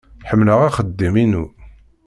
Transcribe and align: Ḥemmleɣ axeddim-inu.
Ḥemmleɣ 0.29 0.59
axeddim-inu. 0.67 1.45